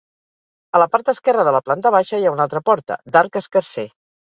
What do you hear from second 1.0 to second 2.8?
esquerra de la planta baixa hi ha una altra